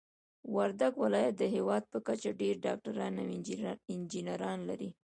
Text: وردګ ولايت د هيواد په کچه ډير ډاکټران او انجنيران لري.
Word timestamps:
وردګ 0.55 0.93
ولايت 1.03 1.35
د 1.37 1.43
هيواد 1.55 1.83
په 1.91 1.97
کچه 2.07 2.29
ډير 2.41 2.55
ډاکټران 2.65 3.13
او 3.21 3.27
انجنيران 3.95 4.59
لري. 4.69 4.89